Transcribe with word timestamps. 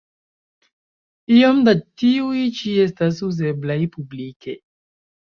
Iom 1.33 1.59
da 1.67 1.73
tiuj 2.01 2.39
ĉi 2.59 2.73
estas 2.85 3.19
uzeblaj 3.27 3.77
publike. 3.97 4.57